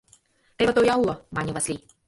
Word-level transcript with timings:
—Теве 0.57 0.71
тоя 0.75 0.93
уло,— 1.01 1.13
мане 1.35 1.51
Васлий. 1.55 1.81